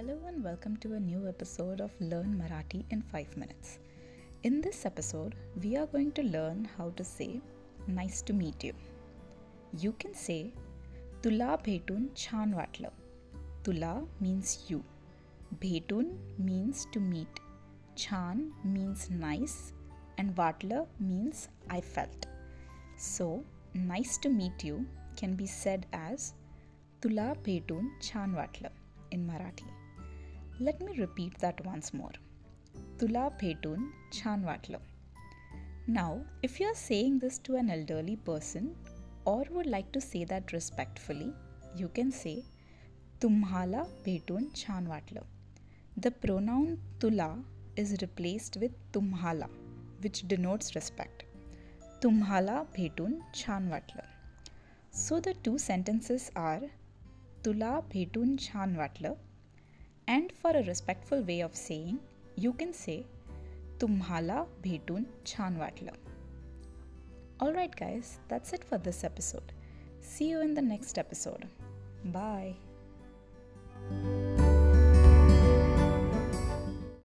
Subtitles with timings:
[0.00, 3.80] Hello and welcome to a new episode of Learn Marathi in 5 minutes.
[4.44, 7.42] In this episode, we are going to learn how to say
[7.86, 8.72] nice to meet you.
[9.76, 10.54] You can say
[11.22, 12.90] Tula bhetun chan vatla.
[13.62, 14.82] Tula means you.
[15.64, 17.42] Bhetun means to meet.
[17.94, 19.74] Chan means nice
[20.16, 22.24] and vatla means I felt.
[22.96, 23.44] So,
[23.74, 26.32] nice to meet you can be said as
[27.02, 28.70] Tula bhetun chan vatla
[29.10, 29.70] in Marathi
[30.59, 32.11] Let me repeat that once more.
[32.97, 34.79] Tula Bhetun Chan Vatla.
[35.87, 38.75] Now, if you are saying this to an elderly person
[39.25, 41.33] or would like to say that respectfully,
[41.75, 42.43] you can say
[43.19, 45.23] Tumhala Bhetun Chan Vatla.
[45.97, 47.37] The pronoun Tula
[47.75, 49.49] is replaced with Tumhala,
[50.01, 51.23] which denotes respect.
[52.01, 54.05] Tumhala Bhetun Chan Vatla.
[54.91, 56.61] So the two sentences are
[57.45, 59.13] तुला भेटून छान वाटलं
[60.14, 62.00] and for a respectful way of saying,
[62.34, 63.06] you can say,
[63.78, 65.94] Tumhala bhetun chanwatla.
[67.40, 69.52] Alright, guys, that's it for this episode.
[70.00, 71.46] See you in the next episode.
[72.06, 72.56] Bye.